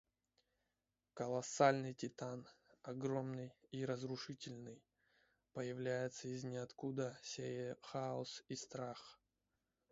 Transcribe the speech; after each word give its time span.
Колоссальный 1.13 1.93
титан, 1.93 2.47
огромный 2.81 3.53
и 3.69 3.85
разрушительный, 3.85 4.83
появляется 5.53 6.27
из 6.27 6.43
ниоткуда, 6.43 7.19
сея 7.21 7.77
хаос 7.83 8.41
и 8.47 8.55
страх. 8.55 9.19